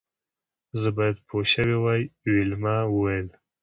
زه 0.81 0.89
باید 0.97 1.17
پوه 1.27 1.43
شوې 1.53 1.77
وای 1.83 2.01
ویلما 2.33 2.75
وویل 2.87 3.27